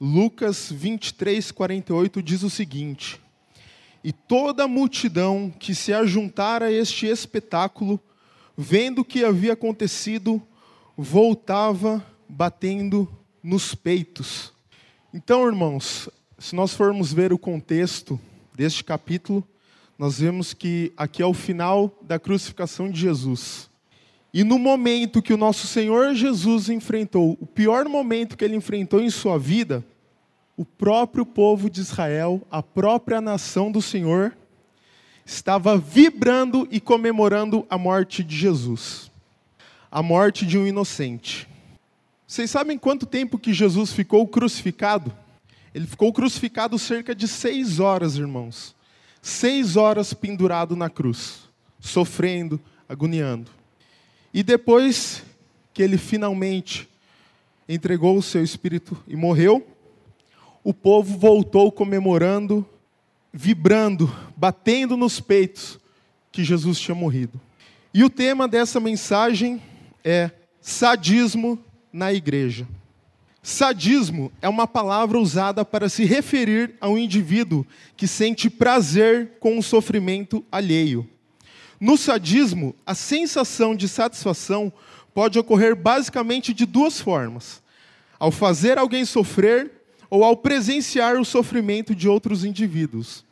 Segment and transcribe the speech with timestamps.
[0.00, 3.20] Lucas 23, 48 diz o seguinte:
[4.02, 8.00] E toda a multidão que se ajuntara a este espetáculo,
[8.56, 10.40] vendo o que havia acontecido,
[10.96, 13.08] voltava batendo
[13.42, 14.52] nos peitos.
[15.12, 16.08] Então, irmãos,
[16.38, 18.20] se nós formos ver o contexto
[18.54, 19.42] deste capítulo,
[19.98, 23.68] nós vemos que aqui é o final da crucificação de Jesus.
[24.32, 29.00] E no momento que o nosso Senhor Jesus enfrentou, o pior momento que ele enfrentou
[29.00, 29.84] em sua vida,
[30.56, 34.36] o próprio povo de Israel, a própria nação do Senhor,
[35.24, 39.10] estava vibrando e comemorando a morte de Jesus,
[39.90, 41.48] a morte de um inocente.
[42.26, 45.12] Vocês sabem quanto tempo que Jesus ficou crucificado?
[45.74, 48.74] Ele ficou crucificado cerca de seis horas, irmãos.
[49.22, 51.48] Seis horas pendurado na cruz,
[51.80, 53.57] sofrendo, agoniando.
[54.32, 55.22] E depois
[55.72, 56.88] que ele finalmente
[57.68, 59.66] entregou o seu espírito e morreu,
[60.64, 62.66] o povo voltou comemorando,
[63.32, 65.78] vibrando, batendo nos peitos
[66.30, 67.40] que Jesus tinha morrido.
[67.92, 69.62] E o tema dessa mensagem
[70.04, 71.58] é sadismo
[71.92, 72.66] na igreja.
[73.42, 77.66] Sadismo é uma palavra usada para se referir a um indivíduo
[77.96, 81.08] que sente prazer com o sofrimento alheio.
[81.80, 84.72] No sadismo, a sensação de satisfação
[85.14, 87.62] pode ocorrer basicamente de duas formas:
[88.18, 89.70] ao fazer alguém sofrer
[90.10, 93.24] ou ao presenciar o sofrimento de outros indivíduos.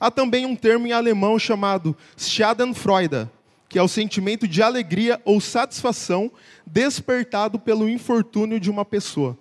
[0.00, 3.28] Há também um termo em alemão chamado Schadenfreude,
[3.68, 6.30] que é o sentimento de alegria ou satisfação
[6.66, 9.38] despertado pelo infortúnio de uma pessoa.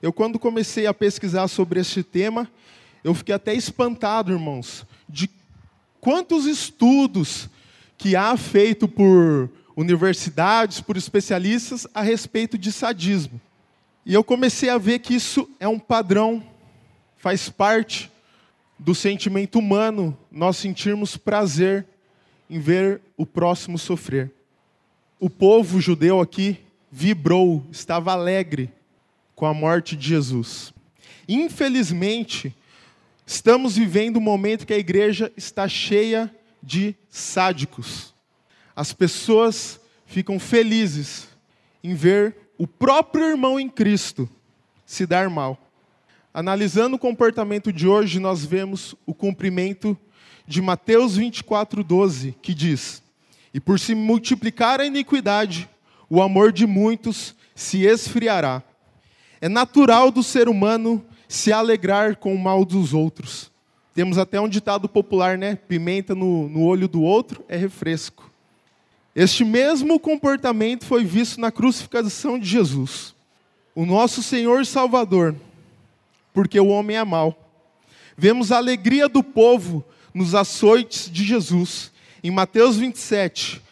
[0.00, 2.50] Eu, quando comecei a pesquisar sobre este tema,
[3.02, 5.30] eu fiquei até espantado, irmãos, de
[6.00, 7.48] quantos estudos
[7.96, 13.40] que há feito por universidades, por especialistas a respeito de sadismo.
[14.06, 16.42] E eu comecei a ver que isso é um padrão,
[17.16, 18.10] faz parte
[18.78, 21.86] do sentimento humano, nós sentirmos prazer
[22.50, 24.30] em ver o próximo sofrer.
[25.18, 26.58] O povo judeu aqui
[26.90, 28.70] vibrou, estava alegre
[29.34, 30.72] com a morte de Jesus.
[31.26, 32.54] Infelizmente,
[33.26, 36.30] estamos vivendo um momento que a igreja está cheia
[37.08, 38.14] sádicos.
[38.74, 41.28] As pessoas ficam felizes
[41.82, 44.28] em ver o próprio irmão em Cristo
[44.86, 45.58] se dar mal.
[46.32, 49.96] Analisando o comportamento de hoje, nós vemos o cumprimento
[50.46, 53.02] de Mateus 24:12, que diz:
[53.52, 55.68] "E por se multiplicar a iniquidade,
[56.08, 58.62] o amor de muitos se esfriará."
[59.40, 63.50] É natural do ser humano se alegrar com o mal dos outros.
[63.94, 65.54] Temos até um ditado popular, né?
[65.54, 68.28] Pimenta no, no olho do outro é refresco.
[69.14, 73.14] Este mesmo comportamento foi visto na crucificação de Jesus.
[73.72, 75.36] O nosso Senhor e Salvador,
[76.32, 77.38] porque o homem é mau.
[78.16, 81.92] Vemos a alegria do povo nos açoites de Jesus.
[82.22, 83.62] Em Mateus 27,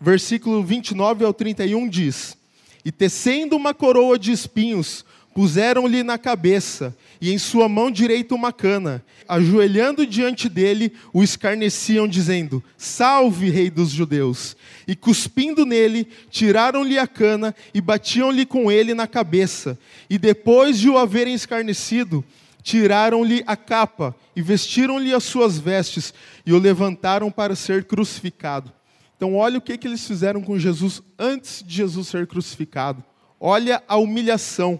[0.00, 2.36] versículo 29 ao 31 diz:
[2.84, 5.04] E tecendo uma coroa de espinhos,
[5.34, 9.02] puseram-lhe na cabeça, e em sua mão direita uma cana.
[9.26, 14.54] Ajoelhando diante dele, o escarneciam, dizendo: Salve, Rei dos Judeus!
[14.86, 19.78] E cuspindo nele, tiraram-lhe a cana e batiam-lhe com ele na cabeça.
[20.10, 22.22] E depois de o haverem escarnecido,
[22.62, 26.12] tiraram-lhe a capa e vestiram-lhe as suas vestes
[26.44, 28.70] e o levantaram para ser crucificado.
[29.16, 33.02] Então, olha o que, que eles fizeram com Jesus antes de Jesus ser crucificado.
[33.40, 34.78] Olha a humilhação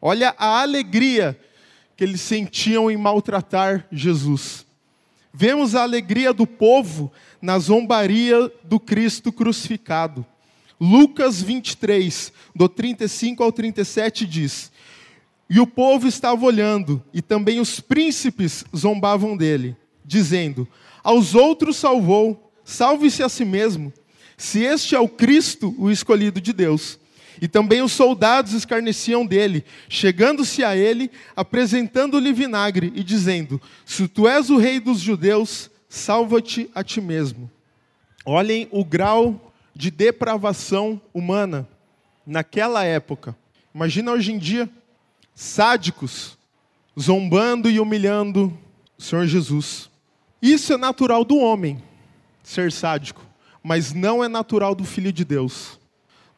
[0.00, 1.38] Olha a alegria
[1.98, 4.64] que eles sentiam em maltratar Jesus.
[5.34, 7.10] Vemos a alegria do povo
[7.42, 10.24] na zombaria do Cristo crucificado.
[10.80, 14.70] Lucas 23, do 35 ao 37 diz:
[15.50, 20.68] E o povo estava olhando, e também os príncipes zombavam dele, dizendo:
[21.02, 23.92] Aos outros salvou, salve-se a si mesmo,
[24.36, 26.96] se este é o Cristo, o escolhido de Deus.
[27.40, 34.28] E também os soldados escarneciam dele, chegando-se a ele, apresentando-lhe vinagre e dizendo: Se tu
[34.28, 37.50] és o rei dos judeus, salva-te a ti mesmo.
[38.24, 41.68] Olhem o grau de depravação humana
[42.26, 43.36] naquela época.
[43.74, 44.68] Imagina hoje em dia,
[45.34, 46.36] sádicos,
[46.98, 48.52] zombando e humilhando
[48.98, 49.88] o Senhor Jesus.
[50.42, 51.82] Isso é natural do homem,
[52.42, 53.24] ser sádico,
[53.62, 55.77] mas não é natural do Filho de Deus.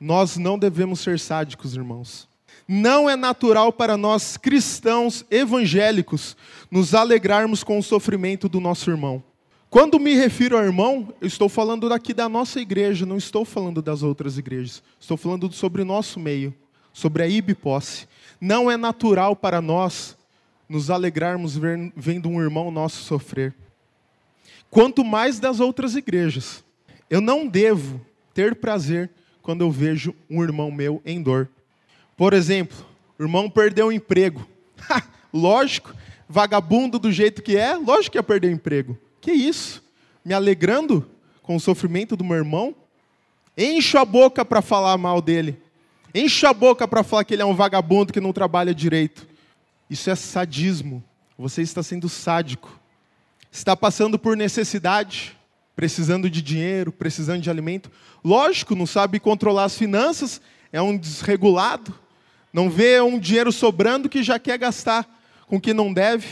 [0.01, 2.27] Nós não devemos ser sádicos, irmãos.
[2.67, 6.37] Não é natural para nós cristãos evangélicos
[6.71, 9.23] nos alegrarmos com o sofrimento do nosso irmão.
[9.69, 13.83] Quando me refiro ao irmão, eu estou falando daqui da nossa igreja, não estou falando
[13.83, 14.83] das outras igrejas.
[14.99, 16.55] Estou falando sobre o nosso meio,
[16.93, 18.09] sobre a Ibiposse.
[18.41, 20.17] Não é natural para nós
[20.69, 21.59] nos alegrarmos
[21.95, 23.55] vendo um irmão nosso sofrer.
[24.71, 26.65] Quanto mais das outras igrejas.
[27.09, 28.01] Eu não devo
[28.33, 29.11] ter prazer
[29.51, 31.49] quando eu vejo um irmão meu em dor.
[32.17, 32.87] Por exemplo,
[33.19, 34.49] o irmão perdeu o emprego.
[35.35, 35.93] lógico,
[36.29, 38.97] vagabundo do jeito que é, lógico que ia perder o emprego.
[39.21, 39.83] Que isso?
[40.25, 41.05] Me alegrando
[41.43, 42.77] com o sofrimento do meu irmão?
[43.59, 45.61] Encho a boca para falar mal dele.
[46.15, 49.27] Encho a boca para falar que ele é um vagabundo que não trabalha direito.
[49.91, 51.03] Isso é sadismo.
[51.37, 52.71] Você está sendo sádico.
[53.51, 55.37] Está passando por necessidade,
[55.81, 57.91] precisando de dinheiro, precisando de alimento.
[58.23, 60.39] Lógico, não sabe controlar as finanças,
[60.71, 61.95] é um desregulado.
[62.53, 65.09] Não vê um dinheiro sobrando que já quer gastar
[65.47, 66.29] com o que não deve.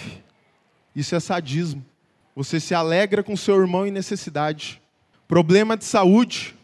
[0.95, 1.83] Isso é sadismo.
[2.37, 4.83] Você se alegra com seu irmão em necessidade.
[5.27, 6.55] Problema de saúde.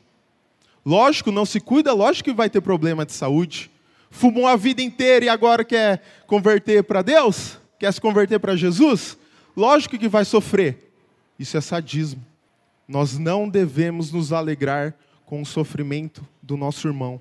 [0.84, 3.70] Lógico, não se cuida, lógico que vai ter problema de saúde.
[4.10, 7.56] Fumou a vida inteira e agora quer converter para Deus?
[7.78, 9.16] Quer se converter para Jesus?
[9.56, 10.92] Lógico que vai sofrer.
[11.38, 12.33] Isso é sadismo.
[12.86, 14.94] Nós não devemos nos alegrar
[15.24, 17.20] com o sofrimento do nosso irmão.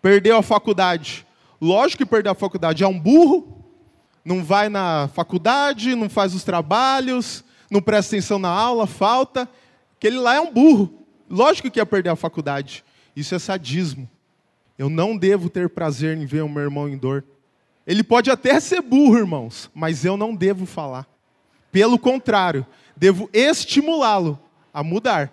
[0.00, 1.26] Perdeu a faculdade.
[1.60, 2.82] Lógico que perdeu a faculdade.
[2.82, 3.64] É um burro,
[4.24, 9.48] não vai na faculdade, não faz os trabalhos, não presta atenção na aula, falta.
[9.96, 11.04] Aquele lá é um burro.
[11.28, 12.84] Lógico que ia perder a faculdade.
[13.14, 14.08] Isso é sadismo.
[14.78, 17.24] Eu não devo ter prazer em ver o meu irmão em dor.
[17.86, 21.06] Ele pode até ser burro, irmãos, mas eu não devo falar.
[21.72, 22.64] Pelo contrário,
[22.96, 24.38] devo estimulá-lo
[24.78, 25.32] a mudar.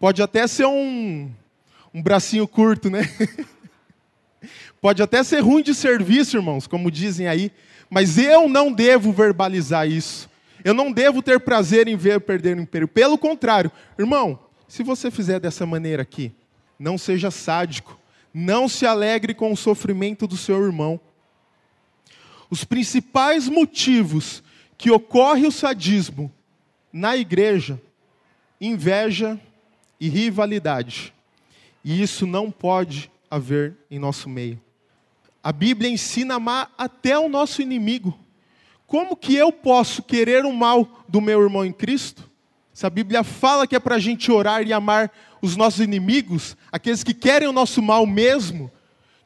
[0.00, 1.30] Pode até ser um,
[1.94, 3.02] um bracinho curto, né?
[4.82, 7.52] Pode até ser ruim de serviço, irmãos, como dizem aí,
[7.88, 10.28] mas eu não devo verbalizar isso.
[10.64, 12.88] Eu não devo ter prazer em ver perder o império.
[12.88, 16.32] Pelo contrário, irmão, se você fizer dessa maneira aqui,
[16.76, 17.96] não seja sádico,
[18.32, 21.00] não se alegre com o sofrimento do seu irmão.
[22.50, 24.42] Os principais motivos
[24.76, 26.32] que ocorre o sadismo
[26.92, 27.80] na igreja,
[28.66, 29.38] inveja
[30.00, 31.12] e rivalidade.
[31.84, 34.60] E isso não pode haver em nosso meio.
[35.42, 38.18] A Bíblia ensina a amar até o nosso inimigo.
[38.86, 42.30] Como que eu posso querer o mal do meu irmão em Cristo?
[42.72, 46.56] Se a Bíblia fala que é para a gente orar e amar os nossos inimigos,
[46.72, 48.70] aqueles que querem o nosso mal mesmo,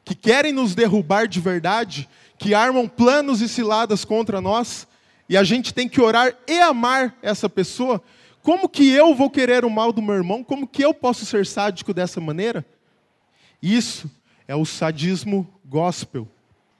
[0.03, 4.87] que querem nos derrubar de verdade, que armam planos e ciladas contra nós,
[5.27, 8.01] e a gente tem que orar e amar essa pessoa,
[8.41, 10.43] como que eu vou querer o mal do meu irmão?
[10.43, 12.65] Como que eu posso ser sádico dessa maneira?
[13.61, 14.09] Isso
[14.47, 16.27] é o sadismo gospel.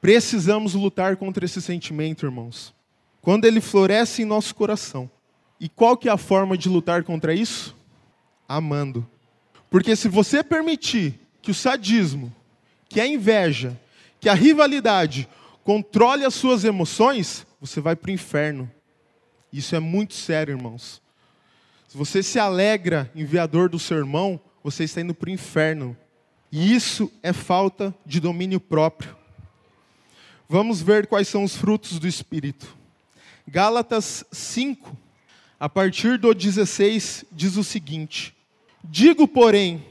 [0.01, 2.73] Precisamos lutar contra esse sentimento, irmãos.
[3.21, 5.09] Quando ele floresce em nosso coração,
[5.59, 7.75] e qual que é a forma de lutar contra isso?
[8.47, 9.05] Amando.
[9.69, 12.33] Porque se você permitir que o sadismo,
[12.87, 13.79] que a inveja,
[14.19, 15.27] que a rivalidade
[15.63, 18.71] controle as suas emoções, você vai para o inferno.
[19.51, 21.01] Isso é muito sério, irmãos.
[21.89, 25.27] Se você se alegra em ver a dor do seu irmão, você está indo para
[25.27, 25.97] o inferno.
[26.51, 29.17] E isso é falta de domínio próprio.
[30.47, 32.77] Vamos ver quais são os frutos do Espírito.
[33.47, 34.95] Gálatas 5,
[35.59, 38.35] a partir do 16, diz o seguinte:
[38.83, 39.83] Digo, porém,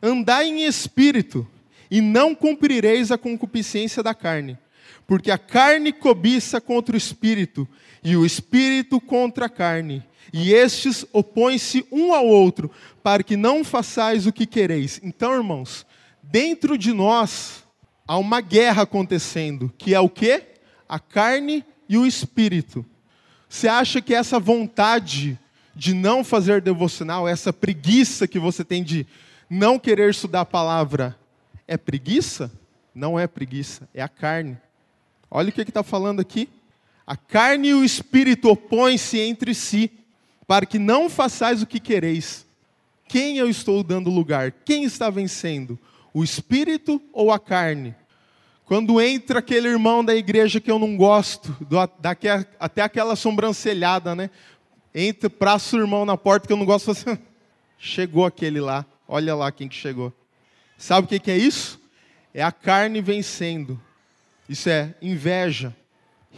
[0.00, 1.44] andai em espírito,
[1.90, 4.56] e não cumprireis a concupiscência da carne,
[5.04, 7.68] porque a carne cobiça contra o espírito,
[8.04, 10.00] e o espírito contra a carne,
[10.32, 12.70] e estes opõem-se um ao outro,
[13.02, 15.00] para que não façais o que quereis.
[15.02, 15.86] Então, irmãos,
[16.22, 17.64] dentro de nós
[18.06, 20.42] há uma guerra acontecendo, que é o que?
[20.88, 22.84] A carne e o espírito.
[23.48, 25.38] Você acha que essa vontade
[25.74, 29.06] de não fazer devocional, essa preguiça que você tem de
[29.48, 31.16] não querer estudar a palavra,
[31.66, 32.50] é preguiça?
[32.94, 34.56] Não é preguiça, é a carne.
[35.30, 36.48] Olha o que está falando aqui.
[37.06, 39.90] A carne e o espírito opõem-se entre si,
[40.46, 42.46] para que não façais o que quereis.
[43.08, 44.50] Quem eu estou dando lugar?
[44.50, 45.78] Quem está vencendo?
[46.12, 47.94] O espírito ou a carne?
[48.64, 54.30] Quando entra aquele irmão da igreja que eu não gosto, a, até aquela sobrancelhada, né?
[54.94, 57.18] Entra, praça o irmão na porta que eu não gosto, assim,
[57.78, 60.12] chegou aquele lá, olha lá quem que chegou.
[60.78, 61.80] Sabe o que, que é isso?
[62.32, 63.80] É a carne vencendo.
[64.48, 65.74] Isso é inveja,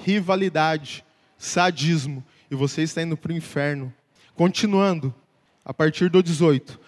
[0.04, 1.04] rivalidade,
[1.38, 2.24] sadismo.
[2.50, 3.92] E você está indo para o inferno.
[4.34, 5.14] Continuando,
[5.64, 6.78] a partir do 18.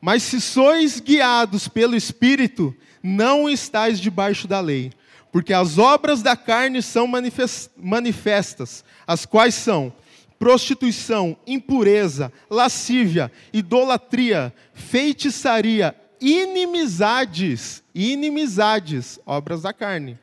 [0.00, 4.92] Mas se sois guiados pelo Espírito, não estáis debaixo da lei.
[5.32, 7.06] Porque as obras da carne são
[7.76, 9.92] manifestas, as quais são
[10.38, 20.18] prostituição, impureza, lascívia, idolatria, feitiçaria, inimizades, inimizades, obras da carne.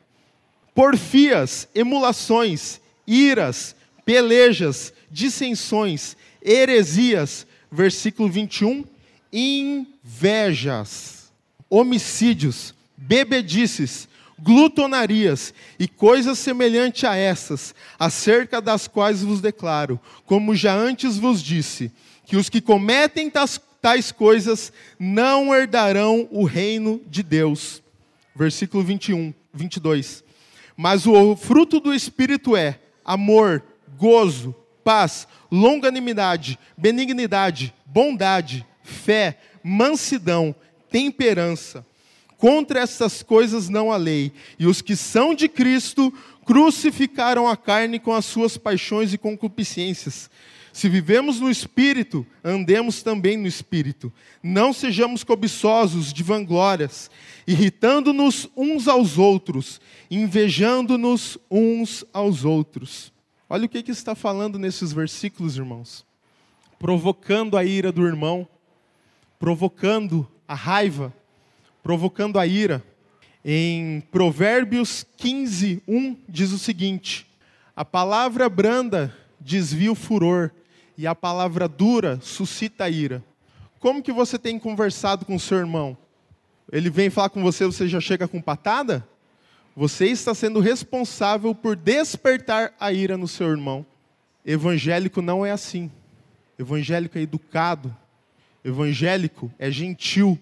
[0.74, 7.46] porfias, emulações, iras, pelejas, dissensões, heresias.
[7.70, 8.84] Versículo 21,
[9.32, 11.32] invejas,
[11.68, 14.08] homicídios, bebedices,
[14.38, 21.42] glutonarias e coisas semelhantes a essas, acerca das quais vos declaro, como já antes vos
[21.42, 21.90] disse,
[22.26, 27.82] que os que cometem tais, tais coisas não herdarão o reino de Deus.
[28.36, 30.24] Versículo 21, 22.
[30.76, 33.62] Mas o fruto do Espírito é amor,
[33.98, 40.54] gozo, paz, longanimidade, benignidade, bondade, fé, mansidão,
[40.90, 41.84] temperança.
[42.36, 44.32] Contra essas coisas não há lei.
[44.58, 46.12] E os que são de Cristo
[46.44, 50.28] crucificaram a carne com as suas paixões e concupiscências.
[50.74, 54.12] Se vivemos no Espírito, andemos também no Espírito.
[54.42, 57.10] Não sejamos cobiçosos de vanglórias,
[57.46, 63.13] irritando-nos uns aos outros, invejando-nos uns aos outros.
[63.48, 66.04] Olha o que, que está falando nesses versículos, irmãos.
[66.78, 68.48] Provocando a ira do irmão,
[69.38, 71.12] provocando a raiva,
[71.82, 72.82] provocando a ira.
[73.44, 77.26] Em Provérbios 15, 1 diz o seguinte:
[77.76, 80.50] A palavra branda desvia o furor,
[80.96, 83.22] e a palavra dura suscita a ira.
[83.78, 85.96] Como que você tem conversado com o seu irmão?
[86.72, 89.06] Ele vem falar com você, você já chega com patada?
[89.76, 93.84] Você está sendo responsável por despertar a ira no seu irmão.
[94.46, 95.90] Evangélico não é assim.
[96.56, 97.94] Evangélico é educado.
[98.64, 100.38] Evangélico é gentil.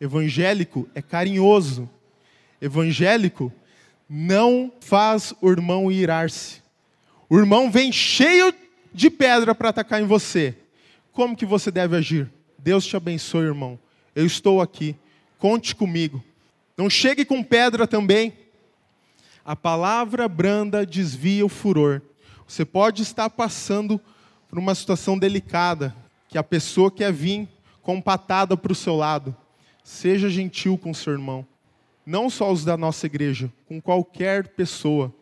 [0.00, 1.90] Evangélico é carinhoso.
[2.60, 3.52] Evangélico
[4.08, 6.62] não faz o irmão irar-se.
[7.28, 8.54] O irmão vem cheio
[8.92, 10.54] de pedra para atacar em você.
[11.10, 12.30] Como que você deve agir?
[12.56, 13.78] Deus te abençoe, irmão.
[14.14, 14.94] Eu estou aqui.
[15.38, 16.22] Conte comigo.
[16.76, 18.32] Não chegue com pedra também.
[19.44, 22.00] A palavra branda desvia o furor.
[22.48, 24.00] Você pode estar passando
[24.48, 25.94] por uma situação delicada,
[26.28, 27.46] que a pessoa quer vir
[27.82, 29.36] com patada para o seu lado.
[29.82, 31.46] Seja gentil com seu irmão.
[32.06, 35.12] Não só os da nossa igreja, com qualquer pessoa.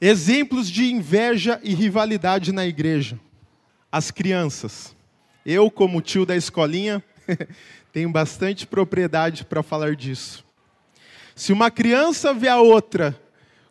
[0.00, 3.20] Exemplos de inveja e rivalidade na igreja.
[3.90, 4.96] As crianças.
[5.44, 7.04] Eu, como tio da escolinha,
[7.92, 10.42] tenho bastante propriedade para falar disso.
[11.34, 13.20] Se uma criança vê a outra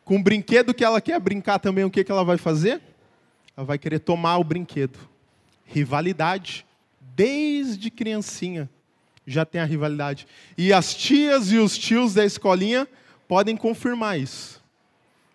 [0.04, 2.82] com um brinquedo que ela quer brincar também, o que, que ela vai fazer?
[3.56, 4.98] Ela vai querer tomar o brinquedo.
[5.66, 6.66] Rivalidade.
[7.16, 8.70] Desde criancinha
[9.26, 10.28] já tem a rivalidade.
[10.58, 12.88] E as tias e os tios da escolinha
[13.28, 14.62] podem confirmar isso.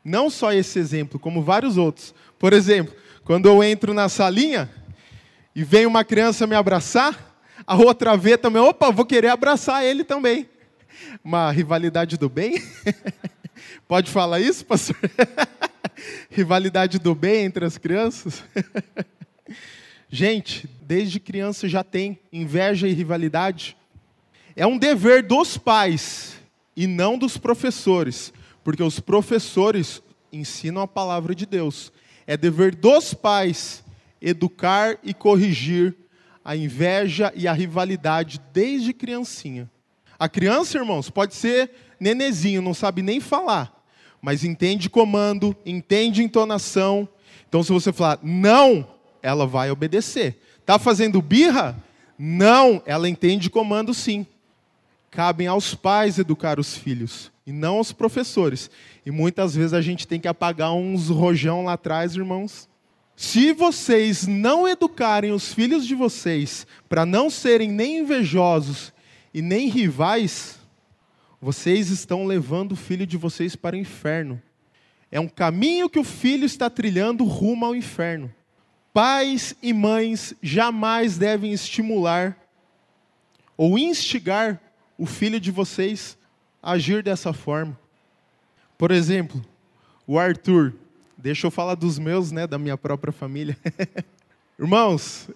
[0.05, 2.15] Não só esse exemplo, como vários outros.
[2.39, 2.95] Por exemplo,
[3.25, 4.71] quando eu entro na salinha
[5.55, 10.05] e vem uma criança me abraçar, a outra vê também, opa, vou querer abraçar ele
[10.05, 10.49] também.
[11.25, 12.63] Uma rivalidade do bem?
[13.89, 14.97] Pode falar isso, pastor?
[16.31, 18.43] rivalidade do bem entre as crianças?
[20.09, 23.77] Gente, desde criança já tem inveja e rivalidade.
[24.55, 26.37] É um dever dos pais
[26.77, 28.33] e não dos professores
[28.67, 30.03] porque os professores
[30.33, 31.93] ensinam a palavra de Deus.
[32.27, 33.85] É dever dos pais
[34.21, 35.95] educar e corrigir
[36.45, 39.71] a inveja e a rivalidade desde criancinha.
[40.19, 43.76] A criança, irmãos, pode ser nenezinho, não sabe nem falar,
[44.27, 47.09] mas entende comando, entende entonação.
[47.49, 48.85] Então, se você falar não,
[49.23, 50.43] ela vai obedecer.
[50.59, 51.81] Está fazendo birra?
[52.19, 54.27] Não, ela entende comando sim.
[55.13, 58.69] Cabem aos pais educar os filhos e não aos professores.
[59.07, 62.69] E muitas vezes a gente tem que apagar uns rojão lá atrás, irmãos.
[63.15, 68.93] Se vocês não educarem os filhos de vocês para não serem nem invejosos
[69.33, 70.59] e nem rivais,
[71.47, 74.43] vocês estão levando o filho de vocês para o inferno.
[75.13, 78.35] É um caminho que o filho está trilhando rumo ao inferno.
[78.93, 82.37] Pais e mães jamais devem estimular
[83.57, 84.61] ou instigar
[84.99, 86.19] o filho de vocês
[86.61, 87.79] agir dessa forma.
[88.77, 89.41] Por exemplo,
[90.05, 90.75] o Arthur,
[91.17, 93.57] deixa eu falar dos meus, né, da minha própria família.
[94.59, 95.31] Irmãos,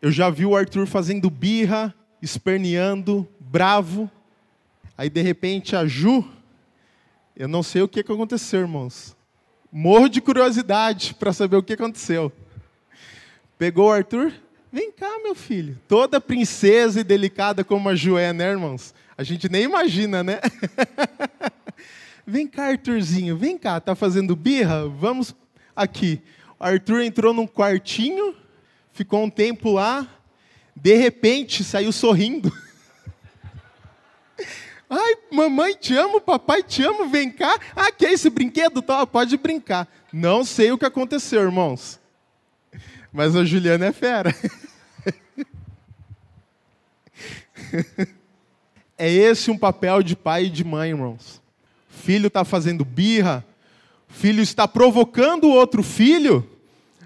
[0.00, 4.10] eu já vi o Arthur fazendo birra, esperneando, bravo.
[4.96, 6.24] Aí de repente a Ju,
[7.36, 9.16] eu não sei o que aconteceu, irmãos.
[9.70, 12.30] Morro de curiosidade para saber o que aconteceu.
[13.58, 14.32] Pegou o Arthur,
[14.70, 15.78] vem cá, meu filho.
[15.88, 18.94] Toda princesa e delicada como a Ju é, né, irmãos?
[19.16, 20.40] A gente nem imagina, né?
[22.26, 24.88] vem cá, Arthurzinho, vem cá, tá fazendo birra?
[24.88, 25.34] Vamos
[25.74, 26.20] aqui.
[26.60, 28.34] O Arthur entrou num quartinho,
[28.92, 30.06] ficou um tempo lá,
[30.76, 32.52] de repente saiu sorrindo.
[34.94, 37.58] Ai, mamãe te amo, papai te amo, vem cá.
[37.74, 38.82] Ah, que é esse brinquedo?
[38.82, 39.88] Tá, pode brincar.
[40.12, 41.98] Não sei o que aconteceu, irmãos.
[43.10, 44.36] Mas a Juliana é fera.
[48.98, 51.40] é esse um papel de pai e de mãe, irmãos.
[51.88, 53.42] Filho está fazendo birra,
[54.08, 56.46] filho está provocando o outro filho.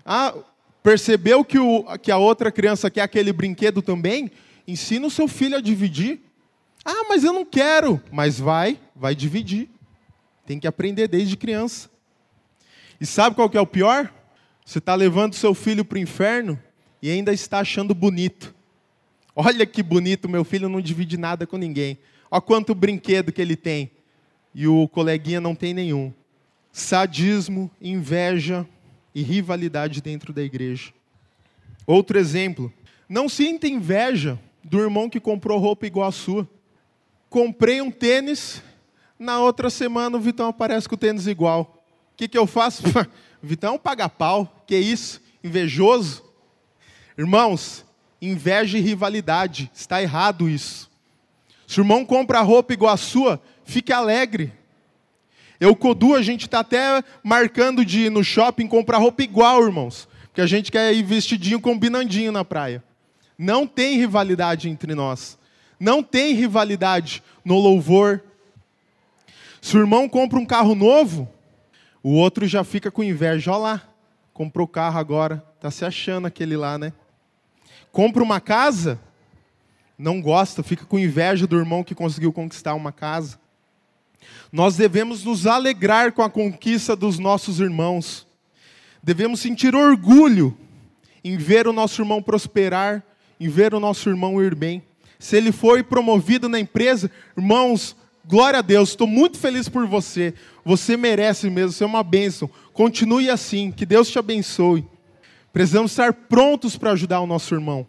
[0.05, 0.35] Ah,
[0.83, 4.29] percebeu que, o, que a outra criança quer aquele brinquedo também?
[4.67, 6.27] Ensina o seu filho a dividir.
[6.89, 8.01] Ah, mas eu não quero.
[8.13, 9.69] Mas vai, vai dividir.
[10.47, 11.91] Tem que aprender desde criança.
[13.01, 14.09] E sabe qual que é o pior?
[14.65, 16.57] Você está levando seu filho para o inferno
[17.03, 18.55] e ainda está achando bonito.
[19.35, 21.99] Olha que bonito, meu filho não divide nada com ninguém.
[22.31, 23.91] Olha quanto brinquedo que ele tem.
[24.55, 26.15] E o coleguinha não tem nenhum.
[26.71, 28.65] Sadismo, inveja
[29.13, 30.93] e rivalidade dentro da igreja.
[31.85, 32.73] Outro exemplo.
[33.09, 36.49] Não sinta inveja do irmão que comprou roupa igual a sua
[37.29, 38.63] comprei um tênis,
[39.19, 41.83] na outra semana o Vitão aparece com o tênis igual.
[42.13, 42.83] O que, que eu faço?
[43.43, 45.21] Vitão paga pau, que isso?
[45.43, 46.25] Invejoso?
[47.17, 47.85] Irmãos,
[48.21, 50.91] inveja e rivalidade, está errado isso.
[51.67, 54.53] Se o irmão compra roupa igual a sua, fique alegre.
[55.59, 60.09] Eu, Codu, a gente está até marcando de ir no shopping comprar roupa igual, irmãos.
[60.27, 62.85] Porque a gente quer ir vestidinho combinandinho na praia.
[63.39, 65.39] Não tem rivalidade entre nós.
[65.79, 68.23] Não tem rivalidade no louvor.
[69.61, 71.29] Se o irmão compra um carro novo,
[72.03, 73.53] o outro já fica com inveja.
[73.53, 73.83] Olha lá,
[74.33, 76.93] comprou carro agora, está se achando aquele lá, né?
[77.93, 79.01] Compra uma casa,
[79.99, 83.39] não gosta, fica com inveja do irmão que conseguiu conquistar uma casa.
[84.53, 88.27] Nós devemos nos alegrar com a conquista dos nossos irmãos.
[89.03, 90.57] Devemos sentir orgulho
[91.23, 93.03] em ver o nosso irmão prosperar,
[93.39, 94.83] em ver o nosso irmão ir bem
[95.27, 100.33] se ele foi promovido na empresa, irmãos, glória a Deus, estou muito feliz por você.
[100.65, 102.49] Você merece mesmo, você é uma bênção.
[102.73, 104.87] Continue assim, que Deus te abençoe.
[105.53, 107.85] Precisamos estar prontos para ajudar o nosso irmão.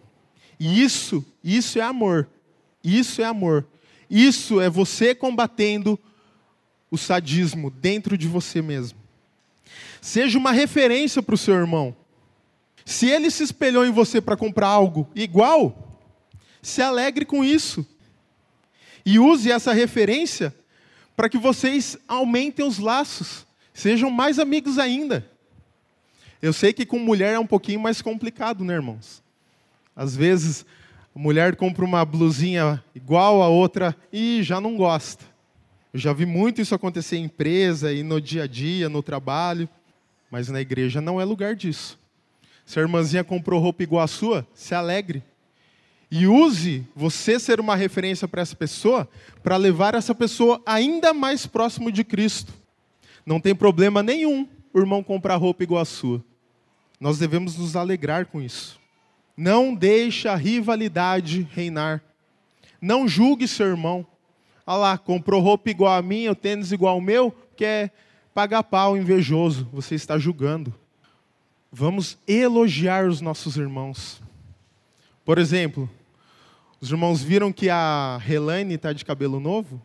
[0.60, 2.28] E isso, isso é amor.
[2.84, 3.68] Isso é amor.
[4.10, 6.00] Isso é você combatendo
[6.90, 8.98] o sadismo dentro de você mesmo.
[10.02, 11.96] Seja uma referência para o seu irmão.
[12.84, 15.87] Se ele se espelhou em você para comprar algo igual,
[16.68, 17.86] se alegre com isso.
[19.06, 20.54] E use essa referência
[21.16, 25.26] para que vocês aumentem os laços, sejam mais amigos ainda.
[26.42, 29.24] Eu sei que com mulher é um pouquinho mais complicado, né, irmãos?
[29.96, 30.66] Às vezes,
[31.16, 35.24] a mulher compra uma blusinha igual a outra e já não gosta.
[35.94, 39.70] Eu já vi muito isso acontecer em empresa e no dia a dia, no trabalho,
[40.30, 41.98] mas na igreja não é lugar disso.
[42.66, 45.24] Se a irmãzinha comprou roupa igual a sua, se alegre.
[46.10, 49.10] E use você ser uma referência para essa pessoa,
[49.44, 52.54] para levar essa pessoa ainda mais próximo de Cristo.
[53.26, 56.24] Não tem problema nenhum o irmão comprar roupa igual a sua.
[57.00, 58.80] Nós devemos nos alegrar com isso.
[59.36, 62.02] Não deixe a rivalidade reinar.
[62.82, 64.06] Não julgue seu irmão.
[64.66, 67.94] Olha lá, comprou roupa igual a minha, o tênis igual ao meu, quer
[68.34, 69.68] pagar pau invejoso.
[69.74, 70.74] Você está julgando.
[71.72, 74.22] Vamos elogiar os nossos irmãos.
[75.28, 75.90] Por exemplo,
[76.80, 79.82] os irmãos viram que a Helene está de cabelo novo?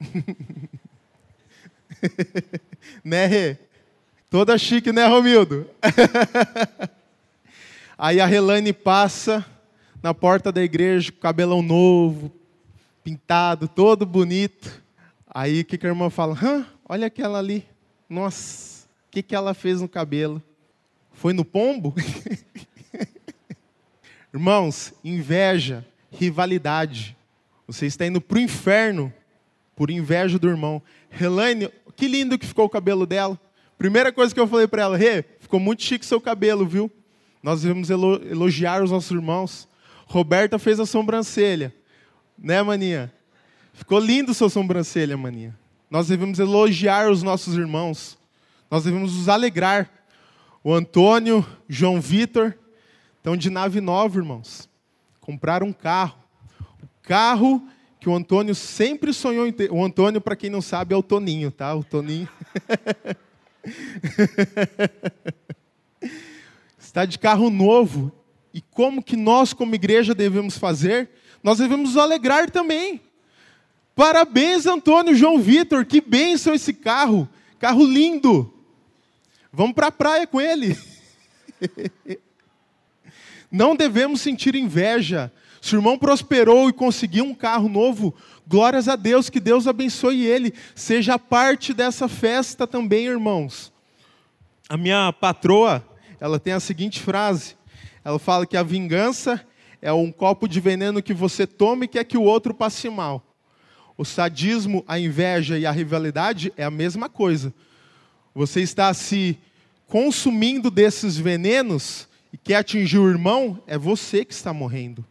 [3.04, 3.58] né, Rê?
[4.30, 5.68] Toda chique, né, Romildo?
[7.98, 9.44] Aí a Helene passa
[10.02, 12.32] na porta da igreja com cabelão novo,
[13.04, 14.82] pintado, todo bonito.
[15.28, 16.38] Aí o que, que a irmã fala?
[16.42, 17.66] Hã, olha aquela ali.
[18.08, 20.42] Nossa, o que, que ela fez no cabelo?
[21.12, 21.94] Foi no pombo?
[24.36, 27.16] Irmãos, inveja rivalidade.
[27.66, 29.10] Você está indo para o inferno
[29.74, 30.82] por inveja do irmão.
[31.10, 33.40] Helene, que lindo que ficou o cabelo dela.
[33.78, 36.92] Primeira coisa que eu falei para ela, Rê, ficou muito chique seu cabelo, viu?
[37.42, 39.66] Nós devemos elogiar os nossos irmãos.
[40.04, 41.74] Roberta fez a sobrancelha.
[42.38, 43.10] Né, maninha?
[43.72, 45.58] Ficou lindo sua sobrancelha, maninha.
[45.90, 48.18] Nós devemos elogiar os nossos irmãos.
[48.70, 49.90] Nós devemos nos alegrar.
[50.62, 52.54] O Antônio, João Vitor,
[53.26, 54.68] estão de nave nova, irmãos
[55.26, 56.16] comprar um carro.
[56.80, 57.66] O carro
[57.98, 59.72] que o Antônio sempre sonhou em ter.
[59.72, 61.74] O Antônio, para quem não sabe, é o Toninho, tá?
[61.74, 62.28] O Toninho.
[66.78, 68.12] Está de carro novo.
[68.54, 71.10] E como que nós, como igreja, devemos fazer?
[71.42, 73.00] Nós devemos nos alegrar também.
[73.96, 77.28] Parabéns, Antônio João Vitor, que bênção esse carro.
[77.58, 78.54] Carro lindo.
[79.52, 80.78] Vamos para a praia com ele.
[83.50, 88.14] Não devemos sentir inveja Se o irmão prosperou e conseguiu um carro novo,
[88.46, 90.54] glórias a Deus, que Deus abençoe ele.
[90.74, 93.72] Seja parte dessa festa também, irmãos.
[94.68, 95.84] A minha patroa,
[96.20, 97.56] ela tem a seguinte frase:
[98.04, 99.44] ela fala que a vingança
[99.82, 103.22] é um copo de veneno que você toma e quer que o outro passe mal.
[103.98, 107.52] O sadismo, a inveja e a rivalidade é a mesma coisa.
[108.34, 109.38] Você está se
[109.86, 115.02] consumindo desses venenos e quer atingir o irmão, é você que está morrendo.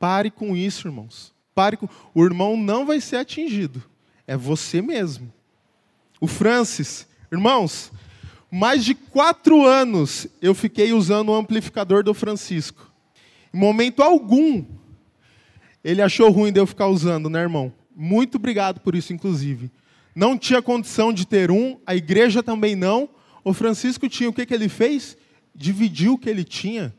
[0.00, 1.32] Pare com isso, irmãos.
[1.54, 1.88] Pare com...
[2.12, 3.80] O irmão não vai ser atingido.
[4.26, 5.32] É você mesmo.
[6.20, 7.92] O Francis, irmãos,
[8.50, 12.90] mais de quatro anos eu fiquei usando o amplificador do Francisco.
[13.54, 14.64] Em momento algum,
[15.84, 17.72] ele achou ruim de eu ficar usando, né, irmão?
[17.94, 19.70] Muito obrigado por isso, inclusive.
[20.16, 23.08] Não tinha condição de ter um, a igreja também não.
[23.44, 25.16] O Francisco tinha, o que, que ele fez?
[25.60, 26.94] Dividiu o que ele tinha.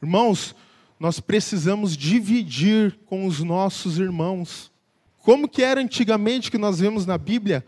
[0.00, 0.54] Irmãos,
[1.00, 4.70] nós precisamos dividir com os nossos irmãos.
[5.24, 7.66] Como que era antigamente que nós vemos na Bíblia?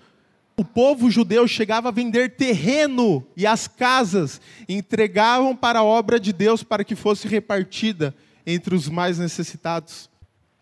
[0.57, 6.33] O povo judeu chegava a vender terreno e as casas entregavam para a obra de
[6.33, 8.15] Deus para que fosse repartida
[8.47, 10.09] entre os mais necessitados.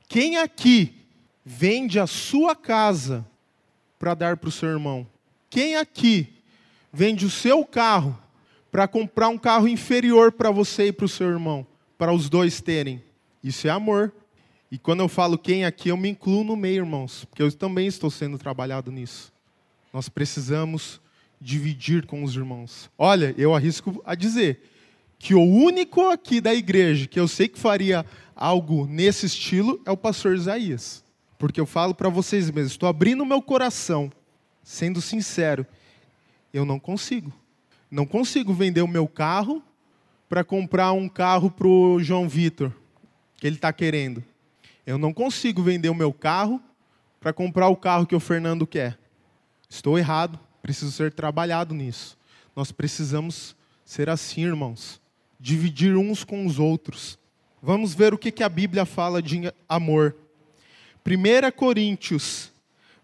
[0.09, 1.03] Quem aqui
[1.45, 3.27] vende a sua casa
[3.99, 5.07] para dar para o seu irmão?
[5.51, 6.33] Quem aqui
[6.91, 8.19] vende o seu carro
[8.71, 11.67] para comprar um carro inferior para você e para o seu irmão?
[11.99, 13.03] para os dois terem.
[13.43, 14.13] Isso é amor.
[14.71, 17.87] E quando eu falo quem aqui, eu me incluo no meio, irmãos, porque eu também
[17.87, 19.33] estou sendo trabalhado nisso.
[19.93, 21.01] Nós precisamos
[21.41, 22.91] dividir com os irmãos.
[22.99, 24.63] Olha, eu arrisco a dizer
[25.19, 29.91] que o único aqui da igreja que eu sei que faria algo nesse estilo é
[29.91, 31.05] o pastor Isaías.
[31.39, 34.11] Porque eu falo para vocês mesmos, estou abrindo meu coração,
[34.63, 35.67] sendo sincero,
[36.53, 37.33] eu não consigo.
[37.91, 39.63] Não consigo vender o meu carro
[40.29, 42.73] para comprar um carro para o João Vitor,
[43.37, 44.23] que ele está querendo.
[44.85, 46.61] Eu não consigo vender o meu carro
[47.21, 48.99] para comprar o carro que o Fernando quer.
[49.69, 52.17] Estou errado, preciso ser trabalhado nisso.
[52.55, 55.01] Nós precisamos ser assim, irmãos.
[55.39, 57.19] Dividir uns com os outros.
[57.63, 60.17] Vamos ver o que, que a Bíblia fala de amor.
[61.07, 62.51] 1 Coríntios,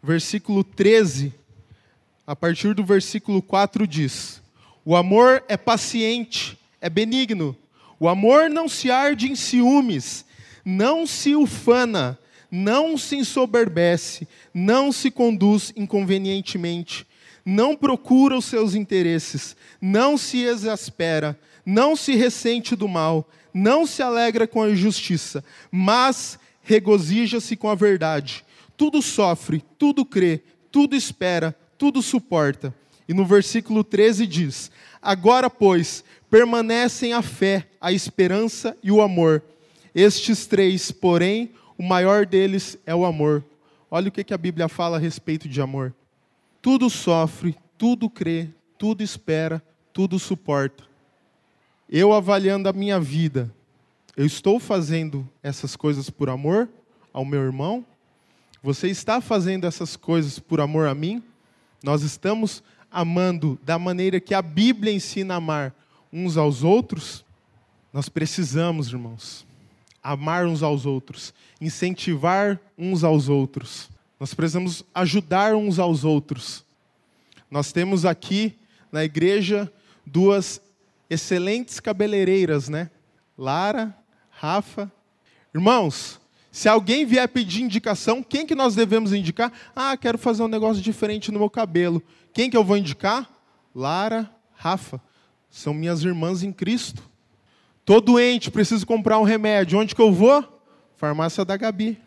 [0.03, 1.33] versículo 13,
[2.27, 4.42] a partir do versículo 4 diz:
[4.85, 7.57] O amor é paciente é benigno.
[8.01, 10.25] O amor não se arde em ciúmes,
[10.65, 12.19] não se ufana,
[12.51, 17.07] não se ensoberbece, não se conduz inconvenientemente,
[17.47, 24.03] não procura os seus interesses, não se exaspera, não se ressente do mal, não se
[24.03, 28.45] alegra com a injustiça, mas regozija-se com a verdade.
[28.77, 30.43] Tudo sofre, tudo crê,
[30.73, 32.75] tudo espera, tudo suporta.
[33.09, 39.43] E no versículo 13 diz: Agora, pois, permanecem a fé, a esperança e o amor.
[39.95, 43.45] Estes três, porém, o maior deles é o amor.
[43.91, 45.95] Olha o que a Bíblia fala a respeito de amor.
[46.63, 49.63] Tudo sofre, tudo crê, tudo espera,
[49.93, 50.85] tudo suporta.
[51.91, 53.53] Eu avaliando a minha vida,
[54.17, 56.69] eu estou fazendo essas coisas por amor
[57.13, 57.85] ao meu irmão?
[58.63, 61.23] Você está fazendo essas coisas por amor a mim?
[61.83, 62.63] Nós estamos
[62.93, 65.75] amando da maneira que a Bíblia ensina a amar,
[66.13, 67.25] uns aos outros,
[67.93, 69.47] nós precisamos, irmãos,
[70.03, 73.89] amar uns aos outros, incentivar uns aos outros.
[74.21, 76.65] Nós precisamos ajudar uns aos outros.
[77.51, 78.57] Nós temos aqui
[78.91, 79.73] na igreja
[80.07, 80.61] duas
[81.09, 82.91] excelentes cabeleireiras, né?
[83.37, 83.97] Lara,
[84.31, 84.91] Rafa.
[85.55, 86.21] Irmãos,
[86.53, 89.51] se alguém vier pedir indicação, quem que nós devemos indicar?
[89.75, 92.03] Ah, quero fazer um negócio diferente no meu cabelo.
[92.31, 93.27] Quem que eu vou indicar?
[93.75, 95.01] Lara, Rafa
[95.49, 97.03] são minhas irmãs em Cristo.
[97.87, 99.79] Tô doente, preciso comprar um remédio.
[99.79, 100.47] Onde que eu vou?
[100.95, 101.99] Farmácia da Gabi.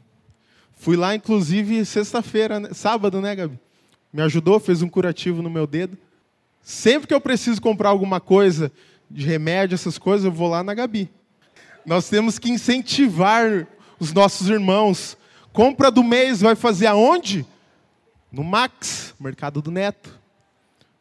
[0.74, 2.70] Fui lá, inclusive, sexta-feira, né?
[2.72, 3.60] sábado, né, Gabi?
[4.14, 5.98] Me ajudou, fez um curativo no meu dedo.
[6.62, 8.72] Sempre que eu preciso comprar alguma coisa
[9.10, 11.10] de remédio, essas coisas, eu vou lá na Gabi.
[11.84, 13.68] Nós temos que incentivar
[14.00, 15.18] os nossos irmãos.
[15.54, 17.46] Compra do mês vai fazer aonde?
[18.32, 20.20] No Max, Mercado do Neto.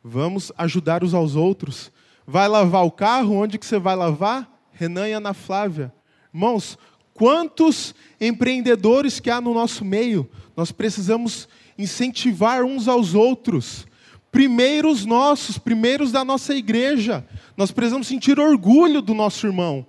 [0.03, 1.91] Vamos ajudar uns aos outros.
[2.27, 3.35] Vai lavar o carro?
[3.35, 4.49] Onde que você vai lavar?
[4.73, 5.93] Renan e Ana Flávia.
[6.33, 6.79] Irmãos,
[7.13, 10.29] quantos empreendedores que há no nosso meio?
[10.57, 13.87] Nós precisamos incentivar uns aos outros.
[14.31, 17.27] Primeiros nossos, primeiros da nossa igreja.
[17.57, 19.87] Nós precisamos sentir orgulho do nosso irmão.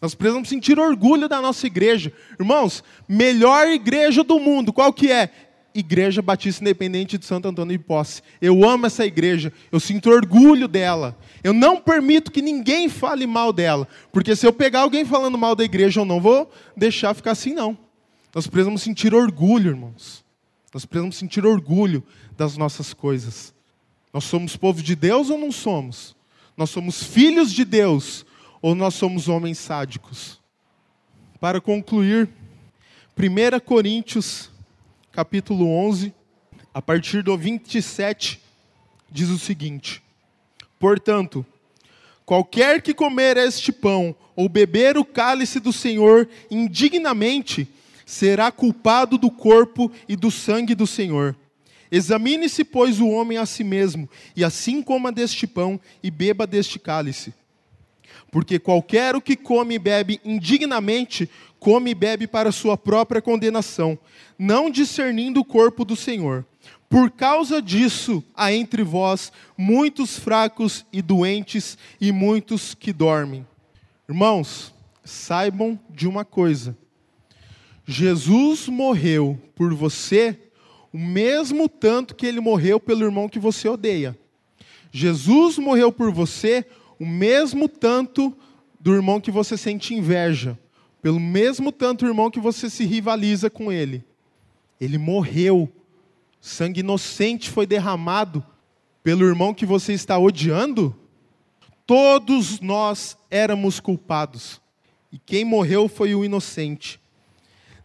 [0.00, 2.12] Nós precisamos sentir orgulho da nossa igreja.
[2.38, 5.30] Irmãos, melhor igreja do mundo, qual que é?
[5.74, 8.22] Igreja Batista Independente de Santo Antônio de Posse.
[8.40, 11.16] Eu amo essa igreja, eu sinto orgulho dela.
[11.42, 15.54] Eu não permito que ninguém fale mal dela, porque se eu pegar alguém falando mal
[15.54, 17.76] da igreja, eu não vou deixar ficar assim, não.
[18.34, 20.24] Nós precisamos sentir orgulho, irmãos.
[20.72, 22.04] Nós precisamos sentir orgulho
[22.36, 23.54] das nossas coisas.
[24.12, 26.16] Nós somos povo de Deus ou não somos?
[26.56, 28.26] Nós somos filhos de Deus
[28.60, 30.40] ou nós somos homens sádicos?
[31.40, 32.28] Para concluir,
[33.16, 34.50] 1 Coríntios,
[35.12, 36.12] capítulo 11,
[36.72, 38.40] a partir do 27,
[39.10, 40.02] diz o seguinte:
[40.78, 41.44] Portanto,
[42.24, 47.68] qualquer que comer este pão ou beber o cálice do Senhor indignamente,
[48.06, 51.36] será culpado do corpo e do sangue do Senhor.
[51.90, 56.78] Examine-se, pois, o homem a si mesmo, e assim coma deste pão e beba deste
[56.78, 57.34] cálice.
[58.30, 63.98] Porque qualquer o que come e bebe indignamente, come e bebe para sua própria condenação,
[64.38, 66.44] não discernindo o corpo do Senhor.
[66.88, 73.46] Por causa disso, há entre vós muitos fracos e doentes, e muitos que dormem.
[74.08, 76.76] Irmãos, saibam de uma coisa:
[77.86, 80.38] Jesus morreu por você
[80.92, 84.18] o mesmo tanto que ele morreu pelo irmão que você odeia.
[84.90, 86.64] Jesus morreu por você
[86.98, 88.36] o mesmo tanto
[88.80, 90.58] do irmão que você sente inveja,
[91.00, 94.04] pelo mesmo tanto irmão que você se rivaliza com ele.
[94.80, 95.72] Ele morreu.
[96.40, 98.44] Sangue inocente foi derramado
[99.02, 100.94] pelo irmão que você está odiando?
[101.86, 104.60] Todos nós éramos culpados.
[105.10, 107.00] E quem morreu foi o inocente.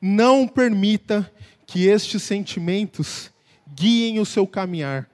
[0.02, 1.32] Não permita
[1.66, 3.32] que estes sentimentos
[3.74, 5.10] guiem o seu caminhar.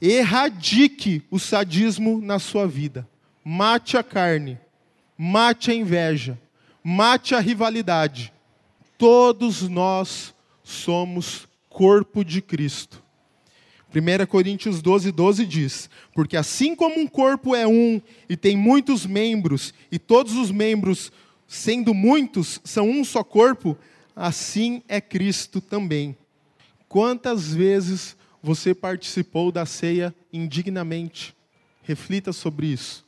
[0.00, 3.08] Erradique o sadismo na sua vida.
[3.48, 4.58] Mate a carne,
[5.16, 6.36] mate a inveja,
[6.82, 8.32] mate a rivalidade.
[8.98, 13.00] Todos nós somos corpo de Cristo.
[13.94, 19.06] 1 Coríntios 12, 12 diz: Porque assim como um corpo é um e tem muitos
[19.06, 21.12] membros, e todos os membros,
[21.46, 23.78] sendo muitos, são um só corpo,
[24.16, 26.18] assim é Cristo também.
[26.88, 31.32] Quantas vezes você participou da ceia indignamente?
[31.84, 33.05] Reflita sobre isso.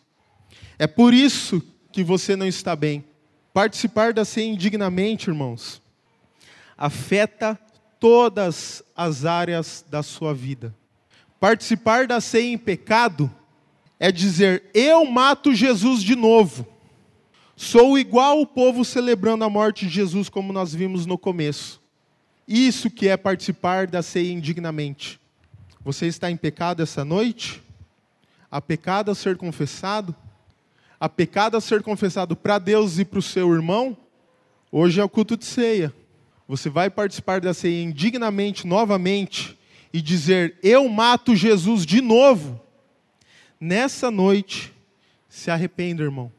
[0.78, 3.04] É por isso que você não está bem.
[3.52, 5.82] Participar da ceia indignamente, irmãos,
[6.76, 7.58] afeta
[7.98, 10.74] todas as áreas da sua vida.
[11.40, 13.30] Participar da ceia em pecado
[13.98, 16.66] é dizer: eu mato Jesus de novo.
[17.56, 21.82] Sou igual o povo celebrando a morte de Jesus, como nós vimos no começo.
[22.46, 25.20] Isso que é participar da ceia indignamente.
[25.84, 27.62] Você está em pecado essa noite?
[28.50, 30.14] Há pecado a ser confessado?
[31.00, 33.96] Há pecado a ser confessado para Deus e para o seu irmão?
[34.70, 35.94] Hoje é o culto de ceia.
[36.46, 39.58] Você vai participar da ceia indignamente, novamente,
[39.92, 42.60] e dizer: Eu mato Jesus de novo.
[43.60, 44.72] Nessa noite,
[45.28, 46.32] se arrependa, irmão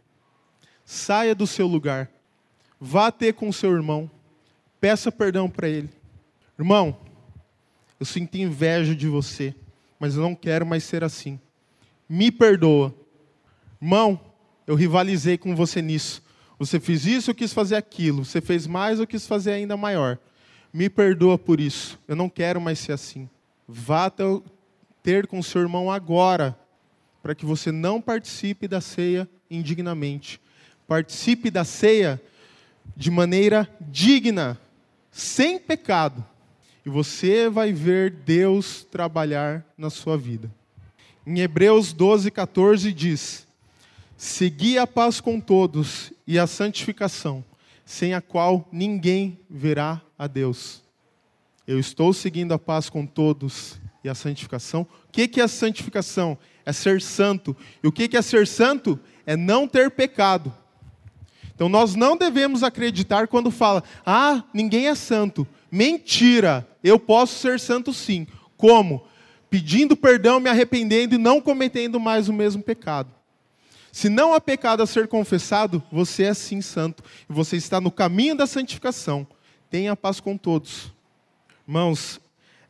[0.89, 2.09] saia do seu lugar,
[2.81, 4.09] vá ter com o seu irmão,
[4.81, 5.87] peça perdão para ele.
[6.57, 6.97] Irmão,
[7.99, 9.53] eu sinto inveja de você,
[9.99, 11.39] mas eu não quero mais ser assim.
[12.09, 12.91] Me perdoa.
[13.79, 14.19] Irmão,
[14.69, 16.21] eu rivalizei com você nisso.
[16.57, 18.23] Você fez isso, eu quis fazer aquilo.
[18.23, 20.17] Você fez mais, eu quis fazer ainda maior.
[20.71, 21.99] Me perdoa por isso.
[22.07, 23.29] Eu não quero mais ser assim.
[23.67, 24.11] Vá
[25.01, 26.57] ter com seu irmão agora,
[27.21, 30.39] para que você não participe da ceia indignamente
[30.89, 32.19] participe da ceia
[32.97, 34.59] de maneira digna,
[35.11, 36.25] sem pecado,
[36.83, 40.51] e você vai ver Deus trabalhar na sua vida.
[41.27, 43.47] Em Hebreus 12, 14 diz:
[44.21, 47.41] Segui a paz com todos e a santificação,
[47.85, 50.83] sem a qual ninguém verá a Deus.
[51.65, 54.81] Eu estou seguindo a paz com todos e a santificação.
[54.81, 56.37] O que é a santificação?
[56.65, 57.55] É ser santo.
[57.81, 58.99] E o que é ser santo?
[59.25, 60.53] É não ter pecado.
[61.55, 65.47] Então nós não devemos acreditar quando fala: "Ah, ninguém é santo".
[65.71, 66.67] Mentira.
[66.83, 68.27] Eu posso ser santo sim.
[68.57, 69.07] Como?
[69.49, 73.17] Pedindo perdão, me arrependendo e não cometendo mais o mesmo pecado.
[73.91, 77.03] Se não há pecado a ser confessado, você é sim santo.
[77.29, 79.27] E você está no caminho da santificação.
[79.69, 80.93] Tenha paz com todos.
[81.67, 82.19] Irmãos,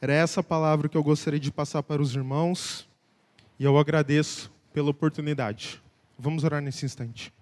[0.02, 2.88] era essa palavra que eu gostaria de passar para os irmãos.
[3.60, 5.82] E eu agradeço pela oportunidade.
[6.18, 7.34] Vamos orar nesse instante.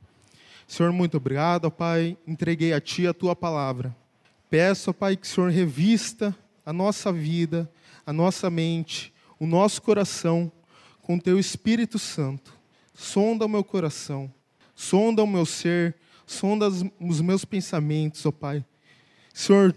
[0.68, 2.18] Senhor, muito obrigado, Pai.
[2.28, 3.96] Entreguei a Ti a Tua palavra.
[4.50, 6.36] Peço, Pai, que o Senhor revista
[6.66, 7.72] a nossa vida,
[8.06, 10.52] a nossa mente, o nosso coração
[11.02, 12.57] com Teu Espírito Santo.
[13.00, 14.34] Sonda o meu coração,
[14.74, 16.68] sonda o meu ser, sonda
[17.00, 18.66] os meus pensamentos, ó Pai.
[19.32, 19.76] Senhor,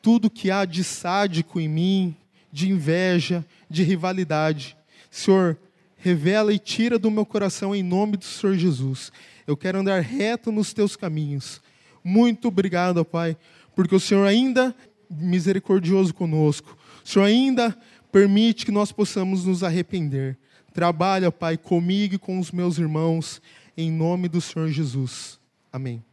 [0.00, 2.16] tudo que há de sádico em mim,
[2.50, 4.74] de inveja, de rivalidade.
[5.10, 5.58] Senhor,
[5.98, 9.12] revela e tira do meu coração em nome do Senhor Jesus.
[9.46, 11.60] Eu quero andar reto nos teus caminhos.
[12.02, 13.36] Muito obrigado, Pai,
[13.74, 14.74] porque o Senhor ainda
[15.10, 16.74] misericordioso conosco.
[17.04, 17.76] O Senhor ainda
[18.10, 20.38] permite que nós possamos nos arrepender.
[20.76, 23.40] Trabalha, Pai, comigo e com os meus irmãos,
[23.78, 25.40] em nome do Senhor Jesus.
[25.72, 26.04] Amém.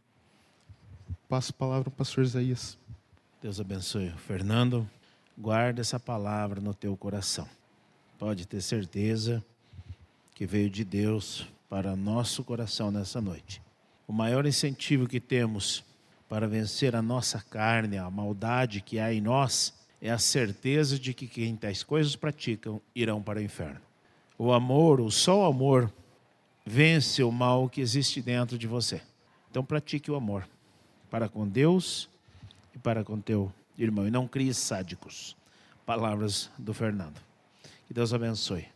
[1.28, 2.78] Passo a palavra ao pastor Isaías.
[3.42, 4.10] Deus abençoe.
[4.26, 4.88] Fernando,
[5.36, 7.46] guarda essa palavra no teu coração.
[8.18, 9.44] Pode ter certeza
[10.34, 13.60] que veio de Deus para nosso coração nessa noite.
[14.08, 15.84] O maior incentivo que temos
[16.26, 21.12] para vencer a nossa carne, a maldade que há em nós, é a certeza de
[21.12, 23.82] que quem tais coisas praticam irão para o inferno.
[24.44, 25.90] O amor, o só amor,
[26.66, 29.00] vence o mal que existe dentro de você.
[29.50, 30.46] Então pratique o amor
[31.10, 32.10] para com Deus
[32.74, 34.06] e para com teu irmão.
[34.06, 35.34] E não crie sádicos.
[35.86, 37.18] Palavras do Fernando.
[37.88, 38.73] Que Deus abençoe.